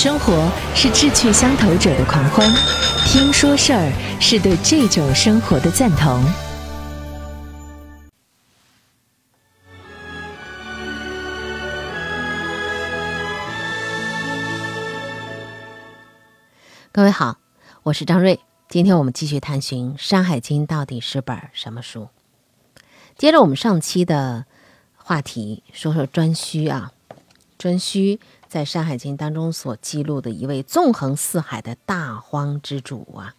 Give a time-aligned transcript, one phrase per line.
[0.00, 2.48] 生活是志趣相投者的狂欢，
[3.08, 6.22] 听说事儿是对这种生活的赞同。
[16.92, 17.38] 各位好，
[17.82, 18.38] 我是张瑞，
[18.68, 22.06] 今天我们继续探寻《山海经》到底是本什么书。
[23.16, 24.44] 接着我们上期的
[24.94, 26.92] 话题，说说颛顼啊，
[27.58, 28.20] 颛顼。
[28.48, 33.34] 在《山海经》当中所记录的一位纵横四海的大荒之主啊，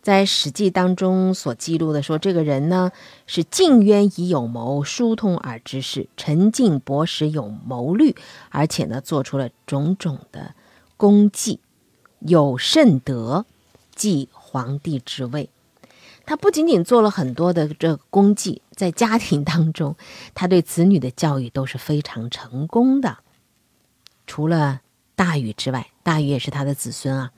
[0.00, 2.90] 在《史记》当中所记录的说，这个人呢
[3.26, 8.16] 是近渊以有谋，疏通而知事，沉静博识有谋虑，
[8.48, 10.54] 而且呢做出了种种的
[10.96, 11.60] 功绩，
[12.20, 13.44] 有甚德，
[13.94, 15.50] 继皇帝之位。
[16.24, 19.94] 他不仅仅做了很多的这功绩，在家庭当中，
[20.34, 23.18] 他对子女的教育都是非常成功的。
[24.28, 24.82] 除了
[25.16, 27.32] 大禹之外，大禹也是他的子孙啊。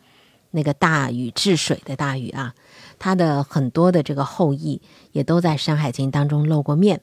[0.50, 2.54] 那个大禹治水的大禹啊，
[2.98, 7.02] 他的很多的这个后裔也都在《山海经》当中露过面。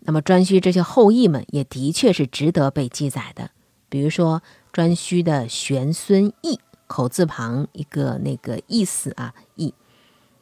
[0.00, 3.50] 那么颛顼这些后裔们也的确是值得被记载的。
[3.90, 9.74] 比如说颛顼的玄孙羿，口字旁一个那个意思啊，羿，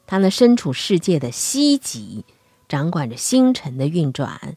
[0.06, 2.24] 他呢身处世界的西极，
[2.68, 4.56] 掌管着星辰的运转。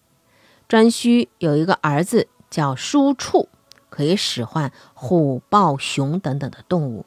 [0.67, 3.50] 颛顼有一个儿子叫叔处。
[3.89, 7.05] 可以使唤虎、豹、熊等等的动物。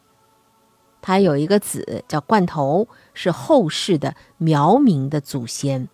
[1.00, 5.88] 他有一个子叫冠头，是后世的苗民的祖先。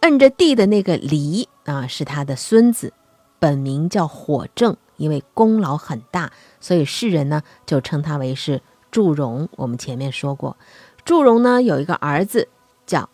[0.00, 2.92] 摁着地的那个犁啊，是他的孙子，
[3.38, 9.48] 本名叫火正，因为功劳很大，所以世人呢就称他为是祝融。
[9.52, 10.56] 我们前面说过，
[11.04, 12.48] 祝融呢有一个儿子
[12.84, 13.08] 叫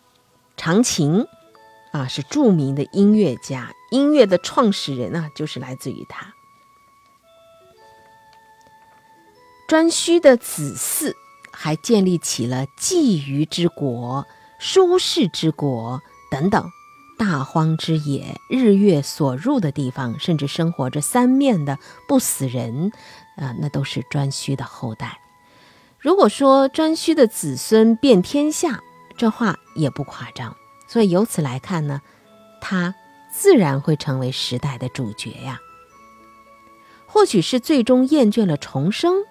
[0.57, 1.25] 长琴，
[1.91, 6.32] 啊，是著名的音乐家，音乐的创始人啊，就是来自于他。
[9.67, 11.13] 颛顼的子嗣
[11.51, 14.25] 还建立起了季虞之国、
[14.59, 16.69] 舒氏之国等等
[17.17, 22.91] 大荒之野，日月所入的地方，甚至生活着三面的不死人，
[23.37, 25.19] 啊，那都是颛顼的后代。
[25.97, 28.81] 如果说颛顼的子孙遍天下，
[29.15, 30.55] 这话也不夸张。
[30.87, 32.01] 所以由此来看呢，
[32.61, 32.93] 他
[33.31, 35.59] 自然会成为时代的主角呀。
[37.07, 39.23] 或许是最终厌倦了重生。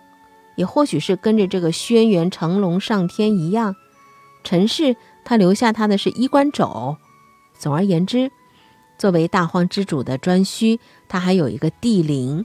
[0.63, 3.75] 也或许是跟着这个轩辕成龙上天一样，
[4.45, 6.97] 陈氏他留下他的是衣冠冢。
[7.59, 8.31] 总而言之，
[8.97, 10.79] 作为大荒之主的颛顼，
[11.09, 12.43] 他还有一个帝陵。《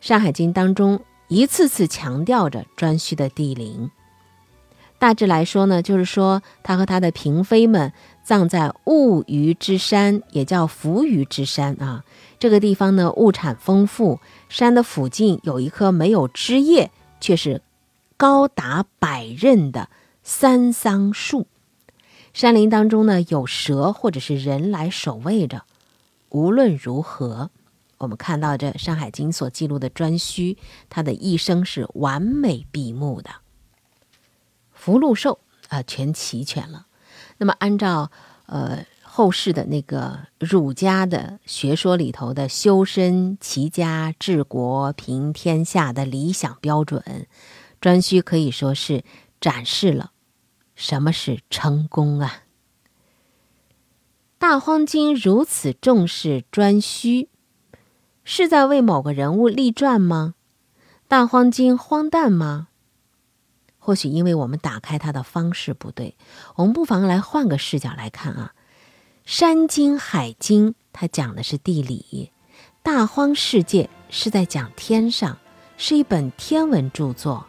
[0.00, 3.88] 山海经》当中一次次强调着颛顼的帝陵。
[4.98, 7.92] 大致来说呢，就是说他和他的嫔妃们
[8.24, 12.02] 葬在物虞之山，也叫扶余之山啊。
[12.38, 14.20] 这个地方呢，物产丰富。
[14.48, 17.62] 山的附近有一棵没有枝叶，却是
[18.16, 19.88] 高达百仞的
[20.22, 21.46] 三桑树。
[22.32, 25.64] 山林当中呢，有蛇或者是人来守卫着。
[26.28, 27.50] 无论如何，
[27.98, 30.56] 我们看到这《山海经》所记录的颛顼，
[30.90, 33.30] 他的一生是完美闭幕的。
[34.72, 36.86] 福禄寿啊，全齐全了。
[37.38, 38.10] 那么按照
[38.46, 38.84] 呃。
[39.16, 47.26] 后世的那个儒家的学说里头的修身齐家治国平天下的理想标准，
[47.80, 49.04] 颛顼可以说是
[49.40, 50.10] 展示了
[50.74, 52.42] 什么是成功啊！
[54.36, 57.28] 大荒经如此重视颛顼，
[58.22, 60.34] 是在为某个人物立传吗？
[61.08, 62.68] 大荒经荒诞吗？
[63.78, 66.18] 或许因为我们打开它的方式不对，
[66.56, 68.52] 我们不妨来换个视角来看啊。
[69.26, 72.30] 山经、海经，它讲的是地理；
[72.84, 75.36] 大荒世界是在讲天上，
[75.76, 77.44] 是一本天文著作。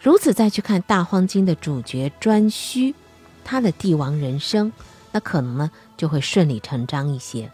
[0.00, 2.94] 如此再去看大荒经的主角颛顼，
[3.42, 4.72] 他的帝王人生，
[5.10, 7.50] 那可能呢就会顺理成章一些。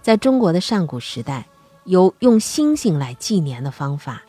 [0.00, 1.46] 在中国的上古时代，
[1.84, 4.22] 有用星星来纪年的方法，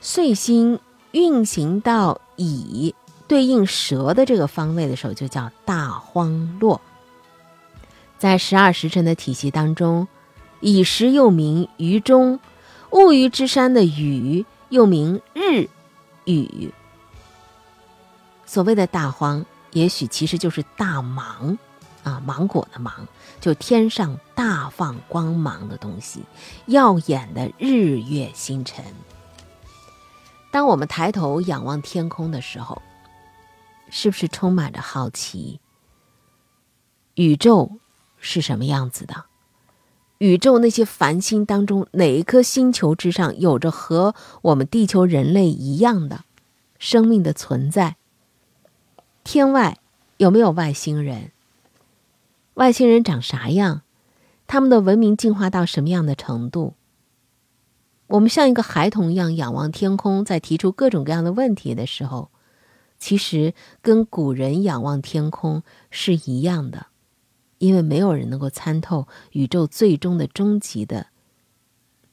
[0.00, 0.80] 岁星
[1.12, 2.92] 运行到乙。
[3.28, 6.80] 对应蛇的这个方位的时候，就叫大荒落。
[8.18, 10.08] 在十二时辰的体系当中，
[10.60, 12.40] 乙时又名于中，
[12.90, 15.68] 戊戌之山的禹又名日
[16.24, 16.72] 雨。
[18.44, 21.56] 所谓的大荒，也许其实就是大芒
[22.02, 23.06] 啊，芒果的芒，
[23.40, 26.22] 就天上大放光芒的东西，
[26.66, 28.84] 耀眼的日月星辰。
[30.50, 32.80] 当我们抬头仰望天空的时候，
[33.90, 35.60] 是不是充满着好奇？
[37.14, 37.72] 宇宙
[38.18, 39.24] 是什么样子的？
[40.18, 46.24] 宇宙那些繁星当中，哪一颗星球之上有着和我们地球人类一样的
[46.78, 47.96] 生命的存在？
[49.22, 49.78] 天外
[50.16, 51.30] 有没有外星人？
[52.54, 53.82] 外星人长啥样？
[54.48, 56.74] 他们的文明进化到什么样的程度？
[58.08, 62.30] 我们像一个孩童一样仰望天空，在提出各种各样的问题的时候，
[62.98, 66.86] 其实跟古人仰望天空是一样的。
[67.58, 71.08] 因为没有人能够参透宇宙最终的终极的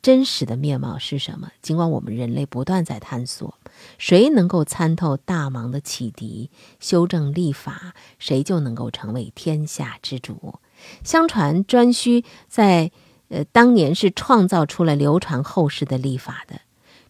[0.02, 1.52] 真实的面貌是什么。
[1.62, 3.54] 尽管我们人类不断在探索，
[4.00, 6.50] 谁能够参透大芒的启迪、
[6.80, 10.56] 修正立法，谁就能够成为天下之主。
[11.04, 12.92] 相传颛顼在
[13.30, 16.62] 呃当年是创造出了流传后世的历法的。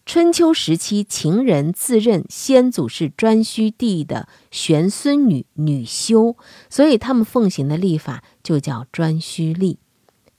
[0.06, 6.36] 春秋时期，秦人自认先祖是颛顼帝的玄孙女女修，
[6.70, 9.80] 所以他们奉行的历法就叫颛顼历。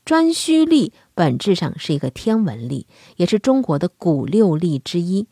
[0.05, 2.87] 颛顼历本质上是一个天文历，
[3.17, 5.27] 也是中国的古六历之一。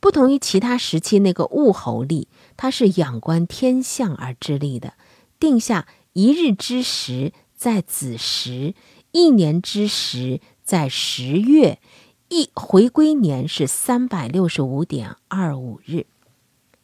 [0.00, 4.94] 不同于其他时期那个物候历，它是仰观天象而制历的，
[5.38, 8.74] 定下一日之时在子时，
[9.12, 11.78] 一年之时在十月。
[12.28, 16.06] 一回归年是三百六十五点二五日，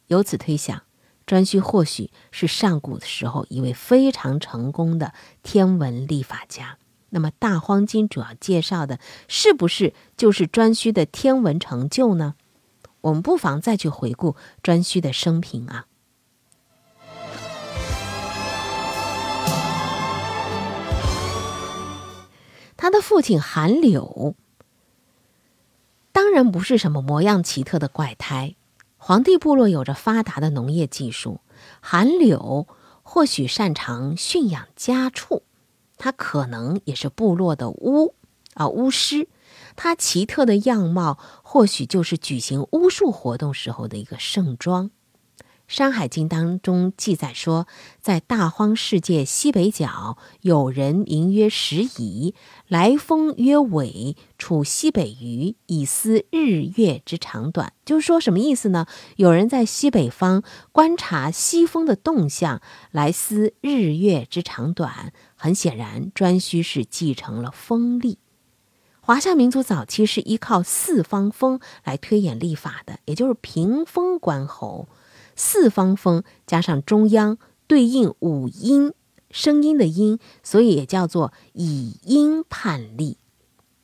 [0.07, 0.83] 由此推想，
[1.27, 5.13] 颛顼或许是上古的时候一位非常成功的
[5.43, 6.77] 天文历法家。
[7.09, 12.35] 那么，《大荒经》主要介绍的是不是就是颛顼的天文成就呢？
[13.01, 15.87] 我们不妨再去回顾颛顼的生平啊。
[22.77, 24.37] 他的父亲韩柳。
[26.13, 28.55] 当然不是什么模样奇特的怪胎。
[28.95, 31.41] 黄帝部落有着发达的农业技术，
[31.81, 32.67] 韩柳
[33.01, 35.43] 或许擅长驯养家畜，
[35.97, 38.13] 他可能也是部落的巫
[38.53, 39.27] 啊巫师。
[39.75, 44.85] 他奇特的样貌，或许就是举行巫术活动时候的一个盛装。
[45.73, 47.65] 《山海经》当中记载说，
[47.99, 52.35] 在大荒世界西北角，有人名曰石夷，
[52.67, 57.73] 来风曰尾，处西北隅，以思日月之长短。
[57.83, 58.85] 就是说什么意思呢？
[59.15, 62.61] 有人在西北方观察西风的动向，
[62.91, 65.11] 来思日月之长短。
[65.35, 68.19] 很显然，颛顼是继承了风力。
[69.01, 74.87] 华夏民族早期是依靠四方风来推演历法的，也就是屏风观候。
[75.35, 77.37] 四方风加上中央
[77.67, 78.93] 对应五音，
[79.31, 83.17] 声音的音，所以也叫做以音判例。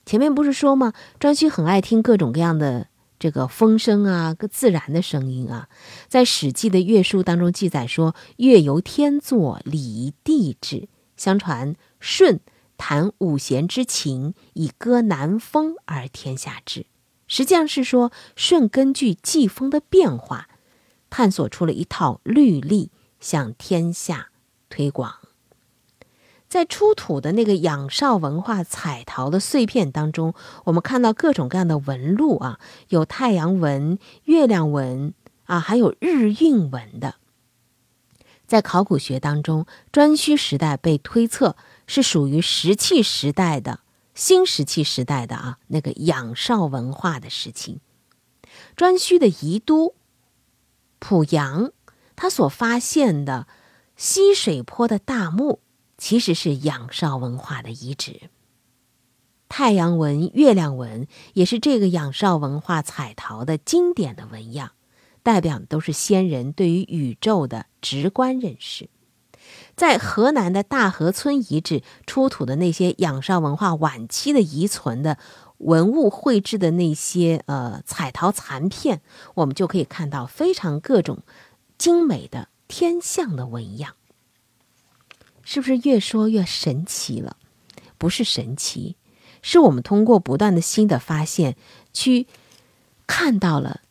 [0.06, 0.94] 前面不是说吗？
[1.20, 2.88] 颛顼很爱听各种各样的
[3.20, 5.70] 这个风声啊，各自然的声音啊。
[6.08, 12.40] 在《史记》的乐书当中记载说：“乐由天作，礼地制。”相传舜
[12.78, 16.86] 弹五弦之琴，以歌南风而天下治。
[17.28, 20.49] 实际上是说舜根据季风的变化。
[21.10, 24.30] 探索出了一套律例，向天下
[24.70, 25.16] 推广。
[26.48, 30.34] 在出土的那个仰韶文化彩陶的碎片当中，
[30.64, 35.14] 我们看到各种各样的纹路啊，有太阳纹、月亮纹
[35.44, 37.16] 啊，还有日晕纹的。
[38.48, 43.82] 在考古学当中，颛顼时代被推测是属于石器时代的
[44.16, 47.80] 新石器时代的啊，那个仰韶文化的时期。
[48.76, 49.94] 颛顼的遗都。
[51.00, 51.72] 濮阳，
[52.16, 53.48] 他所发现的
[53.96, 55.60] 西水坡的大墓，
[55.98, 58.30] 其实是仰韶文化的遗址。
[59.48, 64.72] 太阳纹、月亮纹也是这个仰韶文化彩陶的经典的纹样，
[65.24, 68.90] 代表的都是先人对于宇宙的直观认识。
[69.76, 75.18] 在河南的大河村遗址出土的那些仰韶文化晚期的遗存的。
[75.60, 79.02] 文物绘制的那些呃彩陶残片，
[79.36, 81.20] 我们就可以看到非常各种
[81.78, 83.96] 精美的天象的纹样，
[85.44, 87.36] 是不是越说越神奇了？
[87.98, 88.96] 不是神奇，
[89.42, 91.58] 是我们通过不断的新的发现，
[91.92, 92.28] 去
[93.06, 93.82] 看到了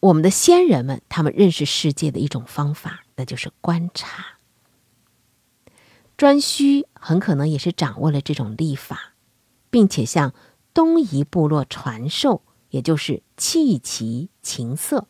[0.00, 4.38] 我们的先人们他们认识世界的一种方法，那就是观察。
[6.16, 9.12] 颛顼很可能也是掌握了这种历法，
[9.68, 10.32] 并且像。
[10.76, 15.06] 东夷部落传授，也就是弃其琴瑟。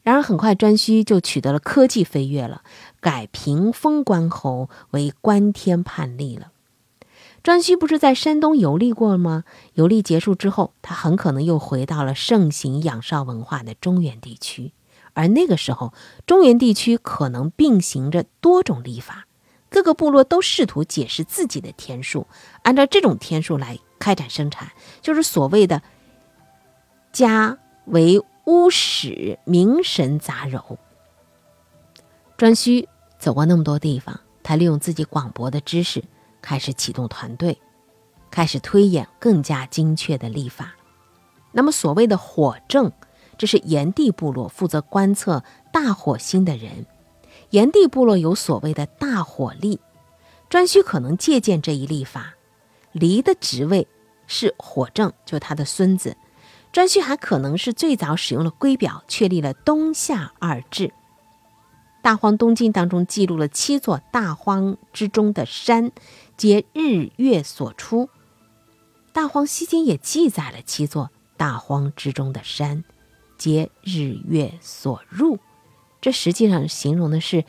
[0.00, 2.62] 然而，很快颛顼就取得了科技飞跃了，
[3.00, 6.52] 改平风观候为关天判历了。
[7.44, 9.44] 颛顼不是在山东游历过吗？
[9.74, 14.72] 游历结束之后，他很可能又回到了盛行仰韶文化的中原地区，
[15.12, 15.92] 而那个时候，
[16.26, 19.26] 中原地区可能并行着多种历法，
[19.70, 22.26] 各个部落都试图解释自己的天数，
[22.64, 25.80] 按照这种天数来开展生产，就是所谓的
[27.12, 30.76] “家为巫史，名神杂糅”。
[32.36, 32.86] 颛顼
[33.18, 36.02] 走过那么多地方，他利用自己广博的知识，
[36.42, 37.60] 开始启动团队，
[38.30, 40.74] 开始推演更加精确的历法。
[41.52, 42.90] 那么，所谓的火正，
[43.38, 46.86] 这是炎帝部落负责观测大火星的人。
[47.50, 49.80] 炎帝部落有所谓的大火历，
[50.48, 52.34] 颛顼可能借鉴这一历法。
[52.92, 53.86] 离的职位
[54.26, 56.16] 是火正，就他的孙子。
[56.72, 60.92] 颛顼还可能是最早使用了圭表，确立了冬夏二制。
[62.02, 65.90] 大荒东经当中记录了七座大荒之中的山，
[66.36, 68.08] 皆日月所出。
[69.12, 72.84] 大荒西经也记载了七座大荒之中的山，
[73.36, 75.38] 皆日月所入。
[76.00, 77.44] 这实际上形容的是，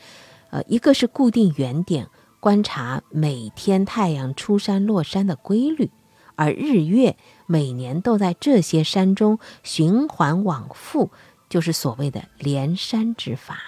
[0.50, 5.90] 呃，一个是固定原点，观察每天太阳出山落山的规律，
[6.36, 7.16] 而日月
[7.46, 11.10] 每年都在这些山中循环往复，
[11.48, 13.58] 就是所谓的连山之法。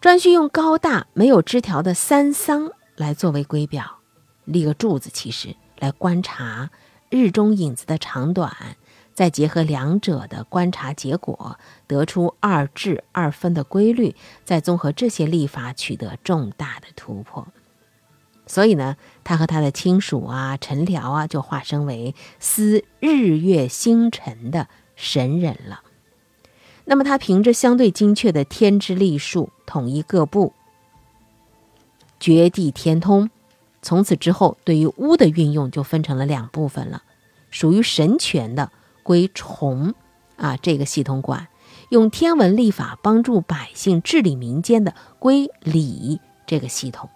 [0.00, 3.98] 颛顼用高大没有枝条的三桑来作为圭表，
[4.44, 6.70] 立个柱子，其实来观察
[7.10, 8.76] 日中影子的长短。
[9.20, 17.46] 再结合两者的观察结果，得出二至二分的规律，再综合这些历法，取得重大的突破。
[18.46, 25.82] 所以呢，他和他的亲属啊、陈辽啊，就化身为司日月星辰的神人了。
[26.86, 30.54] 那么，他凭着相对精确的天之历数，统一各部，
[32.18, 33.28] 绝地天通。
[33.82, 37.02] 从此之后，对于巫的运用就分成了两部分了，
[37.50, 38.72] 属于神权的。
[39.02, 39.94] 归崇
[40.36, 41.48] 啊，这个系统管
[41.90, 47.10] 用天文历法帮助百姓治理民间的归礼这个系统。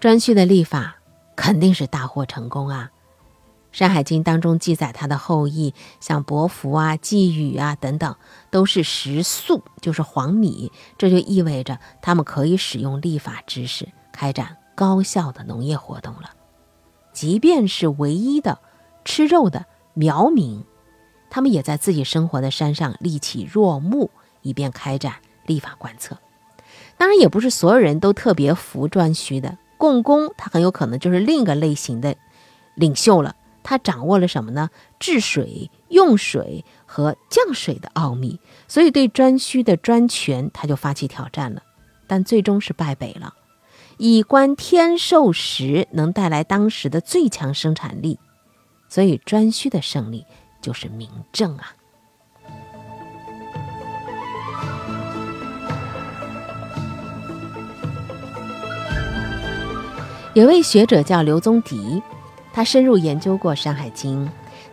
[0.00, 0.96] 颛顼的历法
[1.36, 2.90] 肯定是大获成功啊，
[3.76, 8.14] 《山海经》当中记载他的后裔，像伯服啊、季禹啊等等，
[8.50, 16.30] 都是食粟，就是黄米，这就意味着他们可以使用历法知识开展高效的农业活动了。
[17.12, 18.58] 即便是唯一的
[19.04, 19.64] 吃肉的。
[19.94, 20.64] 苗民，
[21.30, 24.10] 他们也在自己生活的山上立起若木，
[24.42, 25.14] 以便开展
[25.46, 26.18] 立法观测。
[26.98, 29.56] 当然，也不是所有人都特别服颛顼的。
[29.76, 32.16] 共工他很有可能就是另一个类型的
[32.74, 33.36] 领袖了。
[33.62, 34.70] 他掌握了什么呢？
[34.98, 38.38] 治水、用水和降水的奥秘。
[38.68, 41.62] 所以，对颛顼的专权，他就发起挑战了，
[42.06, 43.34] 但最终是败北了。
[43.96, 48.18] 以观天授时，能带来当时的最强生产力。
[48.88, 50.24] 所以，颛顼的胜利
[50.60, 51.74] 就是明证啊。
[60.34, 62.02] 有位学者叫刘宗迪，
[62.52, 64.26] 他深入研究过《山海经》。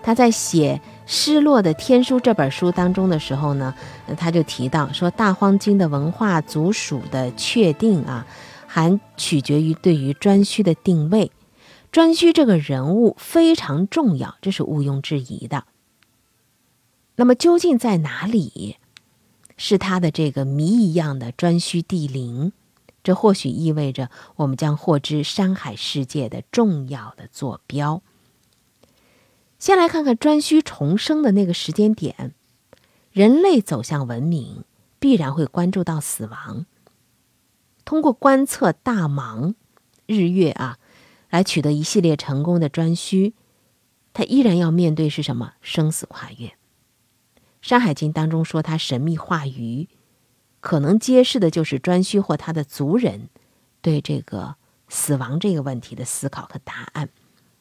[0.04, 3.72] 他在写《失落的天书》这本书当中的时候呢，
[4.18, 8.26] 他就提到说，大荒经的文化族属的确定啊，
[8.66, 11.32] 还取决于对于颛顼的定位。
[11.92, 15.66] 颛顼这个人物非常重要，这是毋庸置疑的。
[17.18, 18.78] 那么究竟在哪里
[19.58, 22.54] 是他的这个谜一样的颛顼地灵？
[23.04, 28.02] 这或许意味着我们将获知山海世界的重要的坐标。
[29.60, 32.34] 先来看看颛顼重生的那个时间点。
[33.12, 34.64] 人类走向文明，
[34.98, 36.66] 必然会关注到死亡。
[37.84, 39.56] 通过观测大芒、
[40.06, 40.78] 日月啊。
[41.32, 43.34] 来取得一系列成功的颛顼，
[44.14, 46.48] 他依然要面对是什么生死跨越。
[47.62, 49.88] 《山海经》当中说他神秘化鱼，
[50.60, 53.30] 可能揭示的就是颛顼或他的族人
[53.82, 54.56] 对这个
[54.90, 57.10] 死亡这个问题的思考和答案。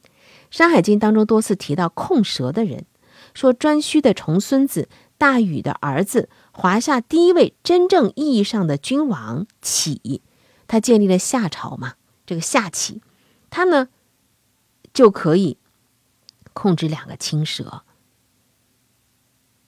[0.50, 2.86] 《山海经》当中多次提到控蛇的人，
[3.34, 10.22] 说颛顼的重孙子大禹的儿子，华夏第一位真正意义上的君王启，
[10.66, 11.94] 他建立了夏朝嘛，
[12.26, 13.00] 这个夏启。
[13.50, 13.88] 他呢，
[14.94, 15.58] 就可以
[16.52, 17.82] 控制两个青蛇。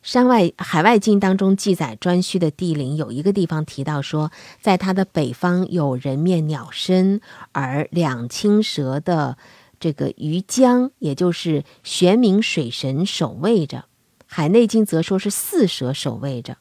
[0.03, 7.21] 山外海外经当中记载，颛顼的地灵有一个地方提到说，在他的北方有人面鸟身，
[7.53, 9.39] 而两青蛇的
[9.79, 13.85] 这个鱼江，也就是玄冥水神守卫着。
[14.27, 16.59] 海内经则说是四蛇守卫着，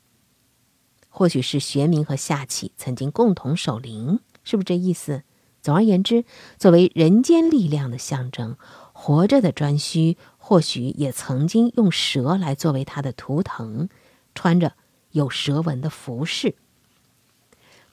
[1.10, 5.24] 或许是玄冥和夏启曾经共同守灵，是不是这意思？
[5.62, 6.25] 总而言之，
[6.58, 8.58] 作为人间力量的象征，
[8.94, 13.89] 活着的颛顼或许也曾经用蛇来作为他的图腾，
[14.34, 14.74] 穿着
[15.12, 16.56] 有蛇纹的服饰。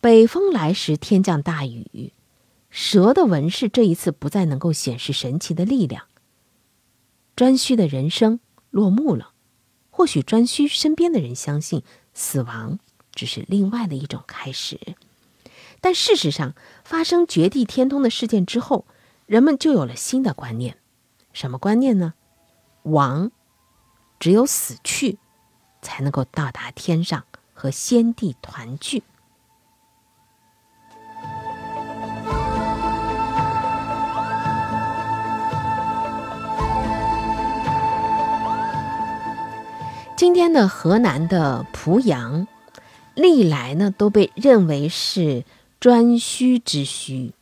[0.01, 2.13] 北风来时，天降大雨。
[2.71, 6.05] 蛇的纹饰这一次不再能够显示神奇的力量。
[7.35, 9.33] 颛顼的人生落幕了。
[9.91, 11.83] 或许颛顼身边的人相信
[12.15, 12.79] 死亡
[13.13, 14.79] 只是另外的一种开始，
[15.81, 16.55] 但事实上，
[16.89, 18.87] 发生绝地天通的事件之后，
[19.27, 20.79] 人们就有了新的观念。
[21.35, 22.15] 什么观念呢？
[22.85, 23.31] 王
[24.19, 25.19] 只有死去，
[25.83, 29.03] 才能够到达天上和先帝团聚。
[40.17, 42.49] 今天的河南的濮阳，
[43.15, 45.45] 历来呢都被认为是
[45.81, 47.33] 颛顼之需。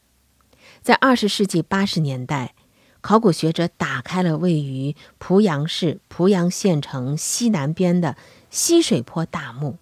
[0.83, 2.55] 在二十世纪八十年代，
[3.01, 8.17] 考古学者打开了位于濮阳市濮阳县城西南边的
[8.51, 9.77] 西水坡大墓，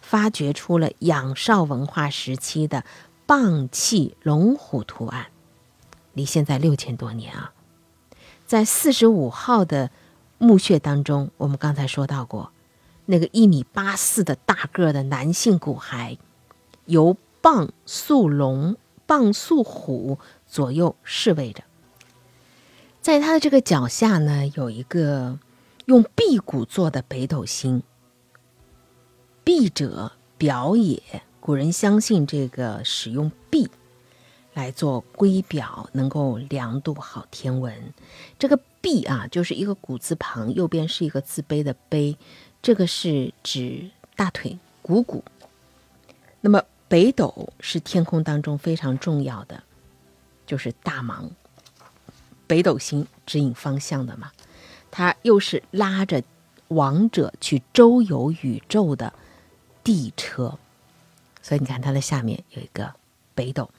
[0.00, 2.84] 发掘出了仰韶文化时期的
[3.26, 5.26] 蚌器龙虎图案，
[6.12, 7.52] 离现在六千多年啊，
[8.46, 9.90] 在四十五号的。
[10.40, 12.52] 墓穴当中，我们刚才说到过，
[13.06, 16.16] 那个一米八四的大个的男性骨骸，
[16.84, 17.16] 由
[17.48, 18.76] 蚌塑龙、
[19.06, 21.64] 蚌塑虎左右侍卫着。
[23.00, 25.38] 在他的这个脚下呢，有一个
[25.86, 27.82] 用璧骨做的北斗星。
[29.44, 33.70] 璧者表也，古人相信这个使用璧
[34.52, 37.94] 来做圭表，能够量度好天文。
[38.38, 38.60] 这个。
[38.80, 42.16] 臂啊，就是一个古字旁，右边是一个自卑的卑，
[42.62, 45.24] 这个是指大腿股骨。
[46.40, 49.62] 那么北斗是天空当中非常重要的，
[50.46, 51.30] 就是大芒，
[52.46, 54.32] 北斗星指引方向的嘛。
[54.90, 56.22] 它又是拉着
[56.68, 59.12] 王者去周游宇宙的
[59.84, 60.58] 地车，
[61.42, 62.94] 所以你看它的下面有一个
[63.34, 63.70] 北斗。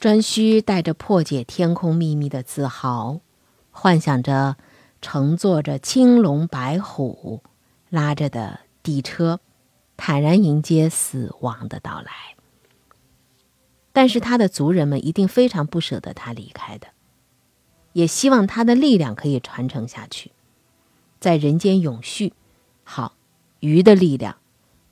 [0.00, 3.20] 颛顼带着破解天空秘密的自豪。
[3.70, 4.56] 幻想着
[5.00, 7.42] 乘坐着青龙白虎
[7.90, 9.38] 拉着的地车，
[9.98, 12.10] 坦然迎接死亡的到来。
[13.92, 16.86] 但是他的族人们一定非常不舍得他离开的，
[17.92, 20.30] 也希望他的力量可以传承下去，
[21.20, 22.32] 在人间永续。
[22.84, 23.12] 好，
[23.60, 24.36] 鱼的力量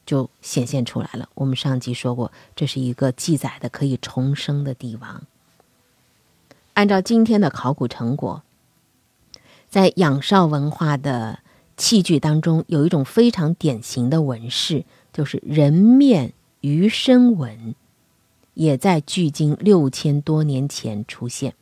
[0.05, 1.31] 就显现出来了。
[1.37, 5.23] 我们上集说过，这是一个记载的可以重生的帝王。
[6.75, 8.43] 按照今天的考古成果。
[9.69, 11.41] 在仰韶文化的
[11.77, 14.85] 器具当中，有一种非常典型的纹饰，
[15.17, 17.75] 就是人面鱼身纹，
[18.53, 21.55] 也在距今六千多年前出现。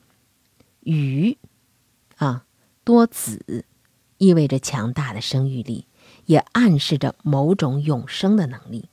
[0.80, 1.38] 鱼，
[2.16, 2.46] 啊，
[2.82, 3.64] 多子，
[4.18, 5.86] 意味着强大的生育力，
[6.26, 8.88] 也暗示着某种永生的能力。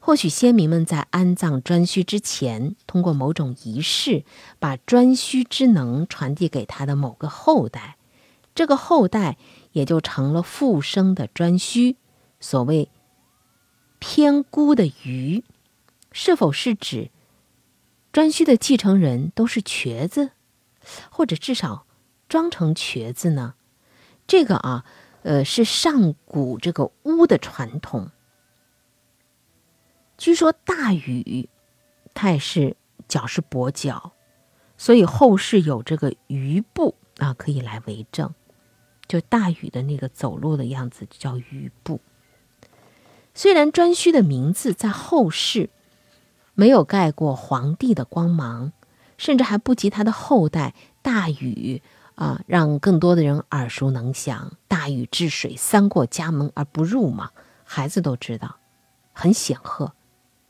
[0.00, 4.24] 或许先民们在安葬颛顼之前，通过某种仪式，
[4.58, 7.98] 把颛顼之能传递给他的某个后代。
[8.54, 9.36] 这个后代
[9.72, 11.96] 也就成了复生的颛顼。
[12.40, 12.88] 所谓
[13.98, 15.44] 偏孤的鱼，
[16.12, 17.10] 是否是指
[18.12, 20.30] 颛顼的继承人都是瘸子，
[21.10, 21.86] 或者至少
[22.28, 23.54] 装成瘸子呢？
[24.26, 24.84] 这个啊，
[25.22, 28.10] 呃，是上古这个巫的传统。
[30.16, 31.48] 据说大禹
[32.12, 34.12] 他也是脚是跛脚，
[34.76, 38.34] 所以后世有这个鱼步啊，可以来为证。
[39.06, 42.00] 就大禹的那个走路的样子叫禹步。
[43.38, 45.70] 虽然颛顼的名字在后世
[46.54, 48.72] 没有盖过皇帝的光芒，
[49.16, 51.80] 甚至还不及他的后代大禹
[52.16, 54.54] 啊，让更多的人耳熟能详。
[54.66, 57.30] 大禹治水，三过家门而不入嘛，
[57.62, 58.56] 孩子都知道，
[59.12, 59.92] 很显赫。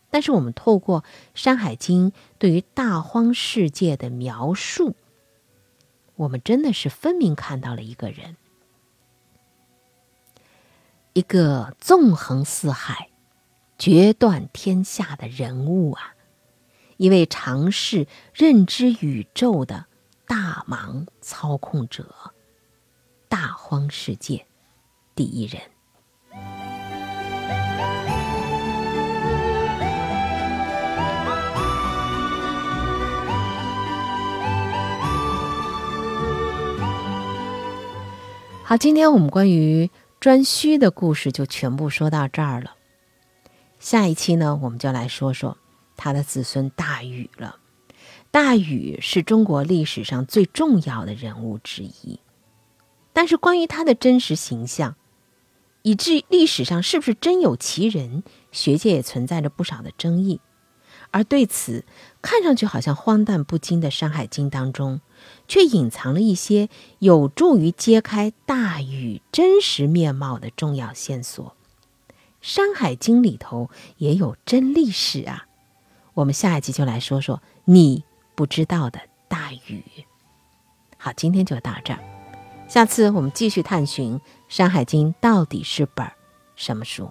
[0.09, 1.03] 但是我们透过
[1.35, 4.97] 《山海经》对于大荒世界的描述，
[6.17, 8.39] 我们真的是分明看到了一个人。
[11.15, 13.09] 一个纵横四海、
[13.77, 16.15] 决断天下的人物啊！
[16.97, 19.87] 一位尝试认知宇宙的
[20.27, 22.33] 大盲操控者，
[23.29, 24.47] 大荒世界
[25.17, 25.61] 第一人。
[38.63, 39.91] 好，今天我们关于。
[40.21, 42.75] 颛顼的故事就全部说到这儿了。
[43.79, 45.57] 下一期呢，我们就来说说
[45.97, 47.59] 他的子孙大禹了。
[48.33, 52.19] 大禹是中国历史上最重要的人物之一，
[53.13, 54.97] 但是关于他的真实形象，
[55.83, 60.41] 以至于历史上是不是真有其人，学界也存在着不少的争议。
[61.13, 61.85] 而对此
[62.21, 65.01] 看上去好像荒诞不经的《山海经》当中，
[65.47, 71.47] 却隐藏了一些有助于揭开大禹真实面貌的重要线索。
[72.41, 75.47] 《山海经》里头也有真历史啊！
[76.15, 78.05] 我们下一集就来说说你
[78.35, 79.85] 不知道的大禹。
[80.97, 82.01] 好，今天就到这儿，
[82.69, 86.07] 下次我们继续探寻《山海经》到底是本
[86.57, 87.11] 什么书。